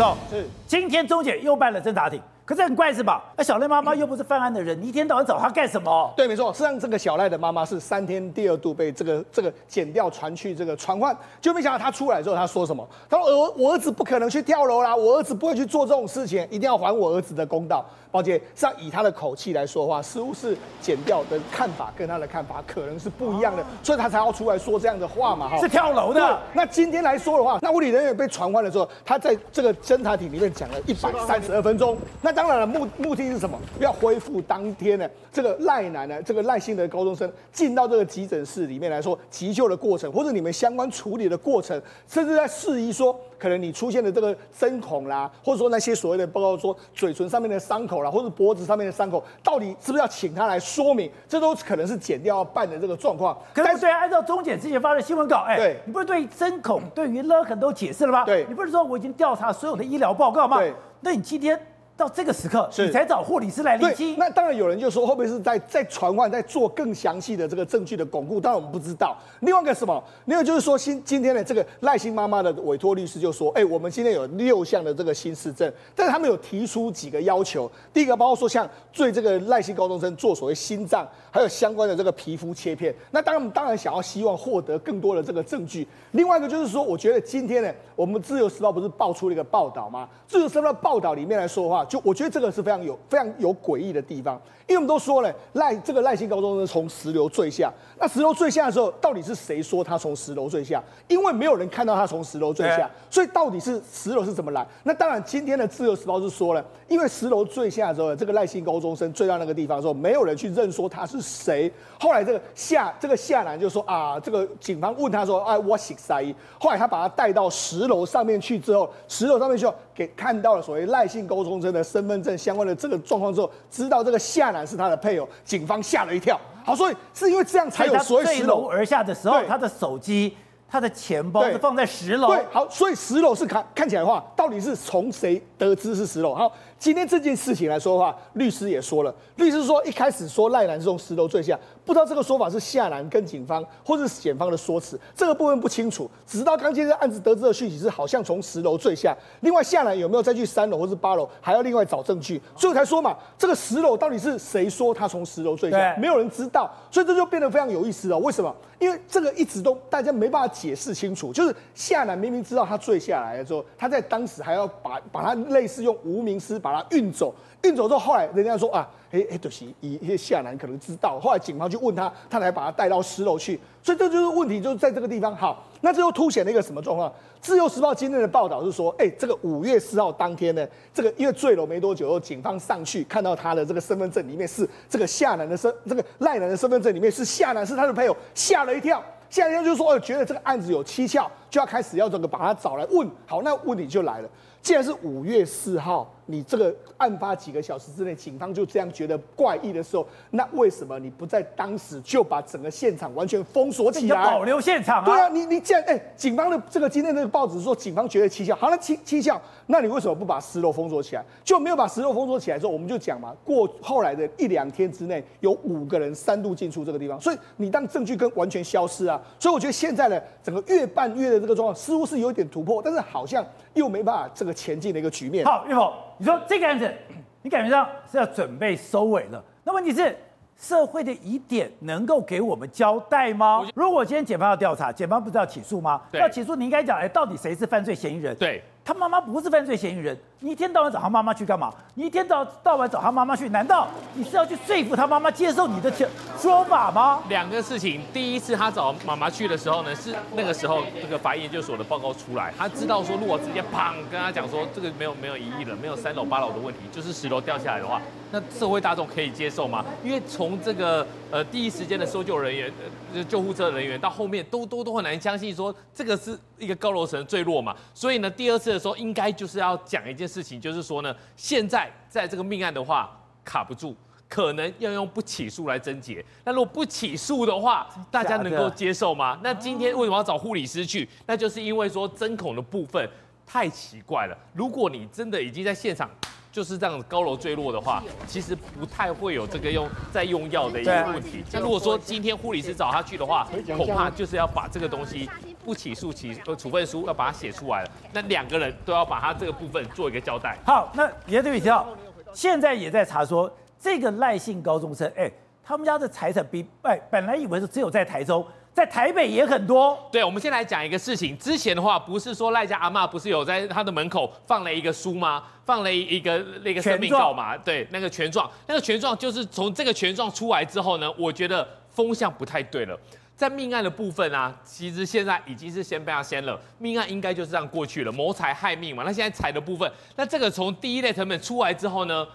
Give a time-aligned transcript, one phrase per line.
[0.00, 2.18] 走，是，今天中检又办了侦查庭。
[2.46, 3.22] 可是很怪是吧？
[3.36, 6.10] 那小赖妈妈又不是犯案的人，你一天到晚找她干什么？
[6.16, 12.88] 对，没错，实际上这个小赖的妈妈是三天第二度被这个这个剪掉传去这个传唤，就没想到她出来之后，她说什么？
[13.10, 25.48] 她说：“儿，我儿子不可能去跳楼啦，我儿子不会去做这种事情，一定要还我儿子的公道。”宝杰，是要以他的口气来说话，似乎是检调的看法跟他的看法可能是不一样的，所以他才要出来说这样的话嘛。
[25.48, 26.40] 哈，是跳楼的。
[26.52, 31.96] 那今天来说的话，那物理人员被传唤的时候，他在这个侦查庭里面讲了一百三十二分钟。
[32.20, 33.58] 那当然了，目目的是什么？
[33.78, 43.18] 要恢复当天呢这个赖男呢，这个赖姓的高中生进到这个急诊室里面来说急救的过程，或者你们相关处理的过程，甚至在示意说。
[43.40, 51.10] 可能你出现的这个针孔啦，或者说那些所谓的包括说嘴唇上面的伤口啦，或者脖子上面的伤口，到底是不是要请他来说明？
[51.26, 53.36] 这都可能是减掉要办的这个状况。
[53.54, 58.24] 可是对，按照中检之前发的新闻稿，哎，对，你不是对针孔、对于勒痕都解释了吗？
[58.24, 60.58] 对，你不是说我已经调查所有的医疗报告吗？
[60.58, 61.58] 对，那你今天。
[62.00, 64.16] 到这个时刻，你才找霍里斯来厘清。
[64.16, 68.40] 那当然有人就说，会不会是在在传唤，在做更详细的这个证据的巩固？
[68.40, 69.14] 当然我们不知道。
[69.40, 70.02] 另外一个什么？
[70.24, 77.70] 另外就是说，今今天的这个赖姓妈妈的委托律师就说，哎，我们今天有六项的这个新事证，但是他们有提出几个要求。
[77.92, 82.94] 第一个包括说，像对这个赖姓高中生做所谓心脏，还有相关的这个皮肤切片。
[83.10, 85.86] 那当然当然想要希望获得更多的这个证据。
[86.12, 90.08] 另外一个就是说，我觉得今天呢，我们自由时报不是爆出了一个报道吗？
[90.26, 100.80] 自由时报的报道里面来说的话，就我觉得这个是非常有非常有诡异的地方，因为我们都说了赖这个赖姓高中生从十楼坠下，那十楼坠下的时候，到底是谁说他从十楼坠下？
[101.08, 104.64] 因为没有人看到他从十楼坠下，所以到底是十楼是怎么来？
[104.84, 111.72] 那当然，今天的自由时报是说了，因为十楼坠下的时候，这个赖姓高中生坠到那个地方的时候，没有人去认说他是谁。
[111.98, 116.24] 后来这个夏这个夏男就说啊，这个警方问他说，哎，我姓塞。
[116.60, 119.74] 后来他把他带到十楼上面去之后，十楼上面就。
[119.92, 126.38] 给看到了所谓赖姓高中生的身份证相关的这个状况之后，知道这个夏楠是他的配偶，警方吓了一跳。
[126.64, 130.36] 好，所以是因为这样才有所谓十楼而下的时候，他的手机、
[130.68, 132.28] 他的钱包是放在十楼。
[132.28, 136.34] 对，好，所以十楼是看看起来的话，到底是从谁得知是十楼？
[136.34, 136.52] 好。
[136.80, 146.10] 今天这件事情来说的话，律师也说了，律师说一开始说赖男是从十楼坠下，不知道这个说法是夏男跟警方或是检方的说辞，这个部分不清楚。
[146.26, 158.18] 直到刚接这案子得知的讯息是好像从十楼坠下，另外夏男有没有再去三楼或是八楼，还要另外找证据，所以才说嘛，这个十楼到底是谁说他从十楼坠下，没有人知道，所以这就变得非常有意思了。
[158.18, 158.56] 为什么？
[158.78, 166.69] 因为这个一直都大家没办法解释清楚，就是夏男明明知道他坠下来了之后，他在当时还要把把他类似用无名尸把。
[166.70, 175.34] 把他运走，运走之后，后来人家说啊，哎哎，对不起，一些夏男可能知道，后来警方去问他，他才把他带到十楼去，所以这就是问题，就是在这个地方。
[175.34, 177.12] 好，那这又凸显了一个什么状况？
[177.40, 193.08] 自由时报今天的报道是说，哎，这个五月四号当天呢，这个因为坠楼没多久，警方上去看到他的这个身份证里面是这个夏男的身，这个赖男的身份证里面是夏男是他的朋友，吓了一跳，吓一跳就是说，哦，觉得这个案子有蹊跷，就要开始要这个把他找来问。
[193.26, 194.28] 好，那问题就来了，
[194.60, 196.14] 既然是五月四号。
[196.30, 205.04] 你这个案发几个小时之内，警方就这样觉得怪异的时候，那为什么你不在当时就把整个现场完全封锁起来，要保留现场啊？
[205.04, 211.24] 对啊，你你既然哎，警方的这个今天这个报纸说警方觉得蹊跷，好了，蹊蹊跷，那你为什么不把石头封锁起来？
[211.42, 219.20] 就没有把石头封锁起来之后，我们就讲嘛，过后来的一两天之内，有五个人三度进出这个地方，所以你当证据跟完全消失啊。
[219.38, 225.44] 所以我觉得现在呢，整个越办越的这个状况似乎是有一点突破，但是好像又没办法这个前进的一个局面。
[225.44, 225.92] 好，玉凤。
[226.20, 226.92] 你说这个案子，
[227.40, 229.42] 你感觉上是要准备收尾了。
[229.64, 230.14] 那问题是，
[230.54, 233.66] 社会的疑点能够给我们交代吗？
[233.74, 236.02] 如果今天检方要调查，检方不是要起诉吗？
[236.12, 238.36] 要起诉，你应该讲，哎，到底谁是犯罪嫌疑人？
[238.36, 238.62] 对。
[238.84, 241.72] 他妈妈不是犯罪嫌疑人，你一天到晚找他妈妈去干嘛？
[241.94, 245.92] 你一天到到晚找他妈妈去，难道你是要去说服他妈妈接受你的
[246.38, 247.22] 说法吗？
[247.28, 258.00] 两个事情，第一次他找妈妈去的时候呢，是那个时候这个法医研究所的报告出来，他知道说如果直接砰跟他讲说这个没有没有疑义了，没有三楼八楼的问题，就是十楼掉下来的话，
[258.32, 259.84] 那社会大众可以接受吗？
[260.02, 262.72] 因为从这个呃第一时间的搜救人员、
[263.14, 268.70] 呃救护车人员到后面都都都很难相信说这个是一个高楼层坠落嘛，所以呢第二次。
[268.70, 273.10] 的时候应该就是要讲一件事情，就是说呢，现在在这个命案的话
[273.44, 273.96] 卡不住，
[274.28, 276.24] 可能要用不起诉来侦结。
[276.44, 279.36] 那如果不起诉的话，大家能够接受吗？
[279.42, 281.08] 那今天为什么要找护理师去？
[281.26, 283.10] 那就是因为说针孔的部分
[283.44, 284.38] 太奇怪了。
[284.54, 286.08] 如果你真的已经在现场
[286.52, 291.42] 就是这样子高楼坠落的话，其实不太会有这个用在用药的一个问题。
[291.50, 295.28] 那如果说今天护理师找他去的话，恐怕就是要把这个东西。
[295.64, 300.56] 不起诉起呃处分书要把它写出来了，那两个人都要把他这个部分做一个交代。
[300.64, 301.84] 好，那也对不起啊，
[302.32, 305.30] 现在也在查说这个赖姓高中生，哎，
[305.62, 308.46] 他们家的财产比哎本来以为是只有在台中。
[308.72, 309.98] 在台北也很多。
[310.12, 311.36] 对，我们先来讲一个事情。
[311.36, 315.42] 之前的话，不是说赖家阿嬷不是有在他的门口放了一个书吗？
[315.66, 317.56] 放了一个那个声明稿嘛？
[317.58, 322.96] 对，那个权状，那个权状就是从这个权状出来之后呢，我觉得风向不太对了。
[323.40, 329.02] 在命案的部分啊，其实现在已经是先被他先了，命案应该就是这样过去了，谋财害命嘛。
[329.02, 332.26] 那现在财的部分，那这个从第一类成本出来之后呢，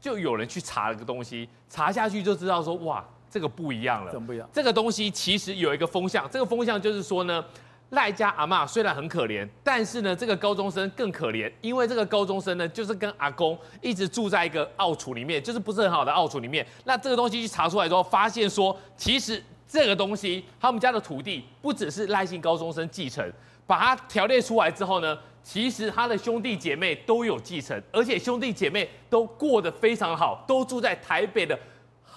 [0.00, 3.04] 就有人去查了个东西，查下去就知道说哇。
[3.30, 4.48] 这个不一样了，怎么不一样？
[4.52, 7.44] 这个东西其实有一个风向，这个风向就是说呢，
[7.90, 16.66] 赖家阿嬷虽然很可怜，但是呢，这个高中生更可怜，因为这个高中生呢，就是跟阿公一直住在一个奥储里面，就是不是很好的奥储里面。
[16.84, 23.30] 那这个东西去查出来之后，发现说，其实这个东西他们家的土地不只是赖姓高中生继承，
[23.66, 31.58] 把它条列出来之后呢，其实他的兄弟姐妹都有继承，而且兄弟姐妹都过得非常好，都住在台北的。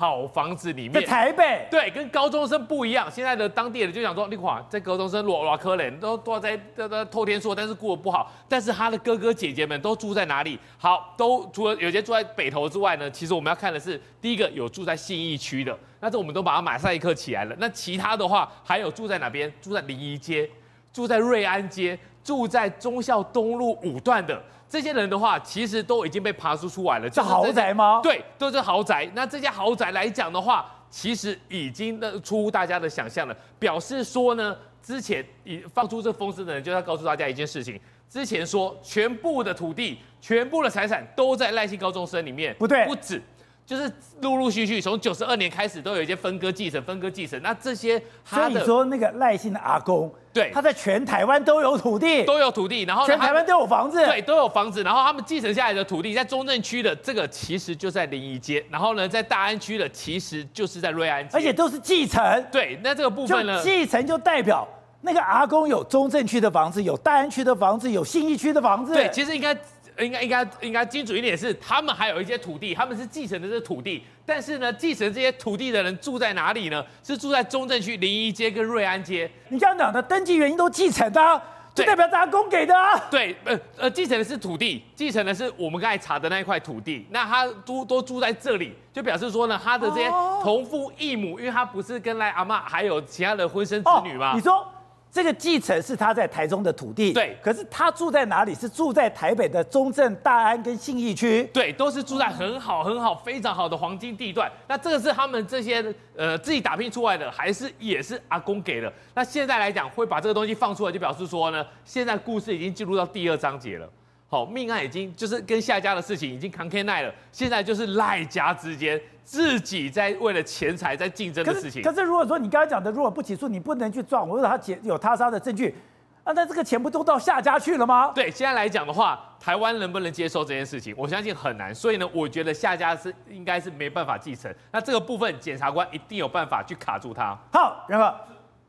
[0.02, 3.08] 好房子里面，在台北，对，跟高中生不一样。
[3.12, 8.32] 现在的当地人就想说，你看在高中生罗罗科人都都在都在透天说，但是过得不好。
[8.50, 10.58] 但是他的哥哥姐姐们都住在哪里？
[10.80, 17.56] 好，都除了有些住在北投之外呢，其实我们要看的是第一个有住在信义区的，那这我们都把它马赛克起来了。
[17.60, 19.54] 那其他的话，还有住在哪边？
[19.62, 20.50] 住在临沂街，
[20.92, 24.42] 住在瑞安街，住在忠孝东路五段的。
[24.72, 27.12] 这些人的话，其实都已经被爬出出来了。
[27.12, 28.00] 是豪宅吗？
[28.02, 29.06] 对，都是豪宅。
[29.14, 33.36] 那这些豪宅来讲的话，其实已经出乎大家的想象了。
[33.60, 37.78] 表示说呢，之前已放出这风声的人，就要告诉大家一件事情：
[38.10, 43.22] 之前说全部的土地、全部的财产都在赖姓高中生里面，不对，不止。
[43.66, 43.90] 就是
[44.22, 47.42] 陆陆续续从九十二年开始都有一些分割继承、分割继承。
[47.42, 54.84] 那这些，所以说那个赖姓的阿公，对，他在全台湾都有土地，都有土地，然后全台湾都有房子，对，都有房子。
[54.84, 62.22] 然后他们继承下来的土地，在中正区的这个其实就在临沂街，然后呢，在大安区的其实就是在瑞安街，而且都是继承。
[62.52, 64.68] 对，那这个部分呢，继承就代表
[65.00, 68.94] 那个阿公有中正区的房子，有大安区的房子，有信义区的房子。
[68.94, 69.56] 对，其实应该。
[70.00, 76.84] 应该应该应该精准一点是，他们还有一些土地，他们是继承的这土地，但是呢，继承这些土地的人住在哪里呢？
[77.04, 79.30] 是住在中正区临沂街跟瑞安街。
[79.50, 81.42] 你刚刚讲的登记原因都继承的、啊，
[81.76, 82.98] 就代表大家公给的、啊。
[83.10, 87.06] 对，呃呃，继承的是土地，继承的是我们刚才查的那一块土地。
[87.10, 90.10] 那他都都住在这里，就表示说呢，他的这些
[90.42, 94.32] 同父异母，因为他不是跟赖阿嬷还有其他的婚生子女嘛？
[94.32, 94.66] 哦、你说。
[95.12, 97.38] 这个继承是他在台中的土地，对。
[97.44, 98.56] 可是他住在哪里？
[98.56, 104.50] 是住在台北的中正、大安跟信义区，对，都是住在很好、很好、非常好的黄金地段。
[104.70, 105.84] 那这个是他们这些
[106.16, 108.92] 呃自己打拼出来的，还是也是阿公给的？
[109.14, 113.90] 那现在来讲，会把这个东西放出来，就表示说呢，现在故事已经进入到第二章节了。
[114.32, 121.84] 好，命案已经就是跟夏家的事情已经扛开耐了，现在就是赖家之间自己在为了钱财在竞争的事情。
[121.84, 125.76] 可是，如果说你刚才讲的，如果不起诉，你不能去撞，我说他有他杀的证据，
[126.24, 128.14] 啊，那这个钱不都到夏家去了吗？
[128.16, 130.96] 对，现在来讲的话，台湾能不能接受这件事情？
[130.98, 131.76] 我相信很难。
[131.76, 134.50] 所以呢，我觉得夏家是应该是没办法继承。
[134.72, 137.38] 那这个部分，检察官一定有办法去卡住他。
[137.52, 138.18] 好，然后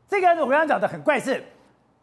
[0.08, 1.40] 这个案子我刚刚讲的很怪事。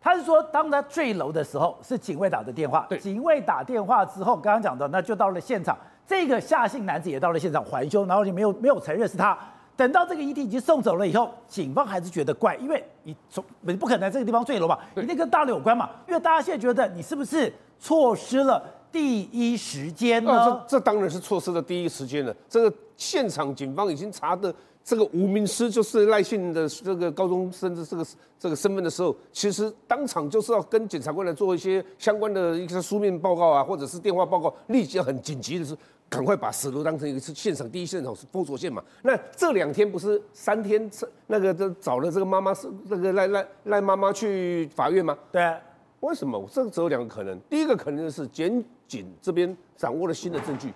[0.01, 2.85] 他是说，当他坠楼的时候，是警卫打的电话。
[2.89, 5.77] 对，警卫打电话之后，刚刚讲的，那就到了现场。
[6.07, 9.37] 这个夏姓男子也到了现场还凶，然后就没有没有承认是他。
[9.75, 15.89] 等到这个遗体已经送走了以后，警方还是觉得怪，因为你从你不可能在这个地方坠楼嘛，一定跟大楼有关嘛。
[16.07, 20.31] 因为大家现在觉得你是不是错失了第一时间呢？
[20.31, 22.33] 啊、这这当然是错失了第一时间了。
[22.47, 24.53] 这个现场警方已经查的。
[24.89, 28.03] 这个无名尸就是赖姓的这个高中生的这个
[28.39, 35.77] 这个身份的时候，其实当场就是要跟检察官来做一些相关的一些书面报告啊，或者是电话报告，立即要很紧急的是
[36.09, 38.83] 赶快把死楼当成一个是现场第一现场是封锁线嘛。
[39.03, 40.89] 那这两天不是三天
[41.27, 45.15] 那个这找了这个妈妈是那个赖赖赖妈妈去法院吗？
[45.31, 45.55] 对啊，
[45.99, 46.43] 为什么？
[46.51, 50.73] 这个只有两个可能，第一个可能是检警这边掌握了新的证据，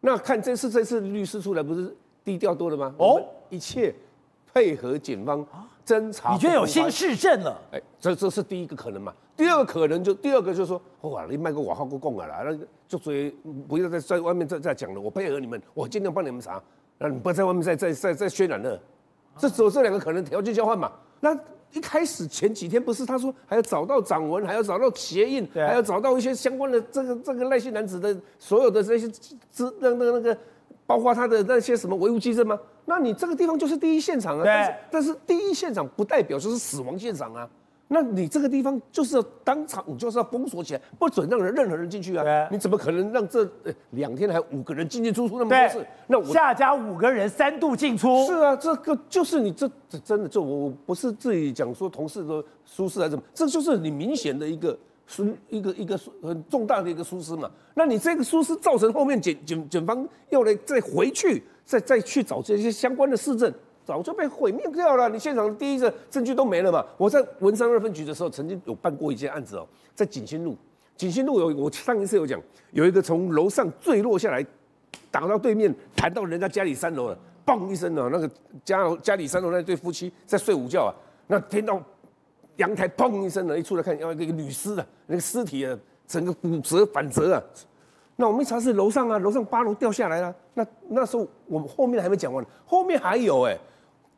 [0.00, 1.94] 那看这次这次律师出来不是。
[2.28, 2.94] 低调多了吗？
[2.98, 3.94] 哦，一切
[4.52, 5.46] 配合警方
[5.86, 6.34] 侦查。
[6.34, 7.58] 你觉得有新市政了？
[7.72, 9.14] 哎，这这是第一个可能嘛？
[9.34, 12.54] 第二个可能就第二个就是说，哇，你卖个瓦号过供啊啦，那
[12.86, 13.34] 就所以
[13.66, 16.62] 不要再在外面再再讲了，我配合你们，我尽量帮你们查，
[16.98, 18.78] 那你不要在外面再再再再渲染了。
[19.38, 20.92] 这只有这两个可能条件交换嘛？
[21.20, 21.34] 那
[21.72, 30.38] 一开始前几天不是他说还要找到掌纹，还要找到鞋印，还要找到一些相关的这个这个赖姓男子的所有的这些资那那个那个。
[30.88, 32.58] 包括他的那些什么遗物迹证吗？
[32.86, 34.42] 那你这个地方就是第一现场啊。
[34.42, 37.46] 但是但是第一现场不代表就是死亡现场啊。
[37.90, 42.22] 那你这个地方就是要当场，你就是要封锁起来，不准让人任何人进去啊！
[42.22, 43.46] 对你怎么可能让这
[43.90, 45.86] 两天还五个人进进出出那么多次？
[46.06, 48.26] 那我下家五个人三度进出。
[48.26, 57.50] 是啊，这个就是你这这真的就我我不是自己讲说同事的舒适还是什么，这就是你明显的一个疏一个一个很重大的一个疏失嘛。
[57.74, 63.52] 那你这个疏失造成后面检检检方要来再回去再再去找这些相关的事证。
[63.84, 66.84] 早就被毁灭掉了，你现场的第一个证据都没了嘛？
[66.98, 70.54] 我在文山二分局的时候，曾经有办过一件案子哦，在景兴路，
[70.94, 72.38] 景兴路有我上一次有讲，
[72.72, 74.44] 有一个从楼上坠落下来，
[75.10, 78.30] 打到对面，弹到人家家里三楼了，嘣一声啊，那个
[78.62, 80.92] 家家里三楼那对夫妻在睡午觉啊，
[81.26, 81.82] 那听到
[82.58, 87.42] 阳台砰一声呢，一出来看，要一个女尸啊，那个尸体啊，整个骨折反折啊。
[88.16, 90.34] 那我们一查是楼上啊，楼上八楼掉下来了。
[90.54, 93.56] 那那时候我们后面还没讲完，后面还有哎。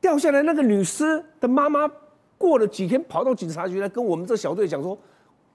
[0.01, 1.87] 掉下来那个女尸的妈妈，
[2.39, 4.99] 过了几天跑到警察局来跟我们这小队讲说，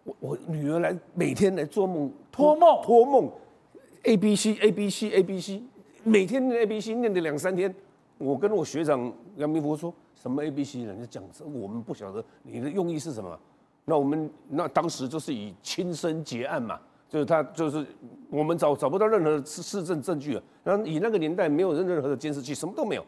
[0.04, 3.32] 我我女儿来每天来做梦托梦托梦
[4.04, 5.64] ，A B C A B C A B C，
[6.04, 7.74] 每天念 A B C 念了两三天，
[8.18, 13.38] 我跟我学长杨明福说什么 A B C 人家讲这我们不晓得你的用意是什么，
[13.84, 16.80] 那我们那当时就是以轻生结案嘛，
[17.10, 17.86] 就是他就是
[18.30, 23.06] 我们找找不到任何的事证证据啊，然后以那个年代没有任任何的监视器，什么都没有。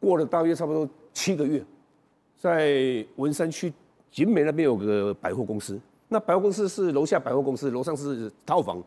[0.00, 1.62] 过了大约差不多七个月，
[2.38, 3.70] 在文山区
[4.10, 8.82] 景美那边有个百货公司，那百货公司是楼下百货公司，楼上是套房，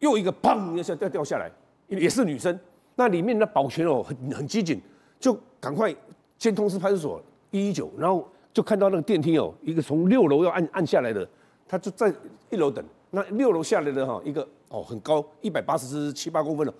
[0.00, 1.48] 又一个砰一下掉掉下来，
[1.86, 2.58] 也是女生，
[2.98, 4.80] 那里面的保全哦很很机警，
[5.20, 5.94] 就赶快
[6.36, 11.26] 先通知派出所一一九，然后就看到那个电梯哦，一个从六楼要按按下来的，
[11.68, 12.12] 他就在
[12.50, 16.74] 一楼等，那六楼下来的哈一个哦很高一百八十七八公分了，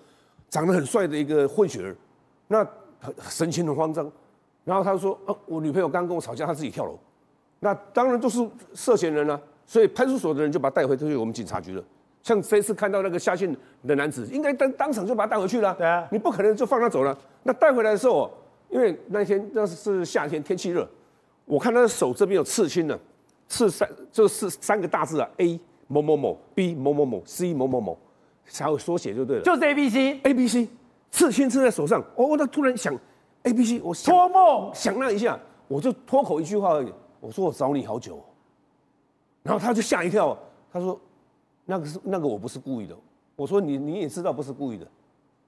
[0.49, 1.95] 长得很帅的一个混血儿，
[2.49, 2.67] 那。
[3.29, 4.11] 神情很慌张，
[4.65, 6.99] 然后他说：“哦，我女朋友刚跟我吵架，她自己跳楼。”
[7.61, 11.81] 那当然都是涉嫌人了，啊，所以派出所的人就把他带回去我们警察局了。
[12.21, 13.55] 像这次看到那个下线
[13.87, 15.73] 的男子，应该当当场就把他带回去了。
[15.75, 17.17] 对啊，你不可能就放他走了。
[17.43, 18.31] 那带回来的时候，
[18.69, 20.87] 因为那天那是夏天，天气热，
[21.45, 22.97] 我看他的手这边有刺青呢，
[23.47, 27.97] 刺三就是三个大字啊：A 某某某，B 某某某，C 某某某，
[28.45, 29.43] 才会缩写就对了。
[29.43, 30.67] 就是 A B C A B C。
[31.11, 32.95] 刺青刺在手上，哦，他突然想
[33.41, 38.23] ，A B C，我想托梦想那一下，我就脱口一句话而已，我说我找你好久，
[39.41, 40.37] 然后他就吓一跳，
[40.71, 41.01] 他说，
[41.69, 42.95] 那个是那个我不是故意的，
[43.35, 44.87] 我说你你也知道不是故意的，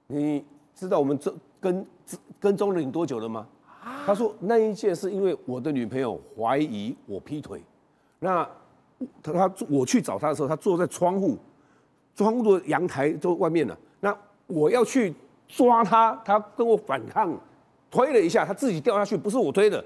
[0.05, 1.85] 你知道我们这跟
[2.39, 3.47] 跟踪了你多久了吗？
[4.05, 7.63] 他说那一件是因为我的女朋友怀疑我劈腿，
[8.19, 8.47] 那
[9.23, 11.37] 他他我去找他的时候，他坐在窗户，
[12.15, 15.13] 窗户的阳台就外面了，那我要去。
[15.53, 17.37] 抓他，他跟我反抗，
[17.89, 19.83] 推了一下，他自己掉下去，不是我推的。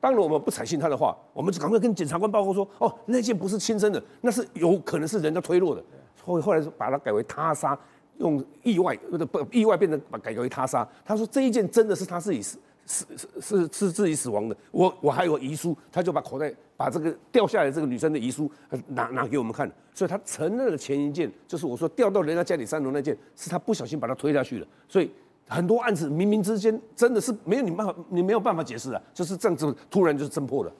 [0.00, 5.82] 当然我们不采信他的话，我们就赶快跟检察官报告说，哦，那件不是亲生的，那是有可能是人家推落的。
[6.24, 7.78] 后后来是把它改为他杀，
[8.18, 8.96] 用意外
[9.30, 10.86] 不意外变成把改为他杀。
[11.04, 14.56] 他说这一件真的是他自己死死是是是自己死亡的。
[14.70, 18.50] 我我还有遗书，他就把口袋把这个掉下来这个女生的遗书
[18.88, 19.70] 拿拿给我们看。
[19.94, 24.66] 所以他承认了前一件，就是我说掉到人家家里三楼那件，是他不小心把他推下去了。
[24.88, 25.10] 所以
[25.48, 30.72] 很多案子冥冥之间真的是没有你办法，你没有办法解释的，就是这样子突然就是侦破的。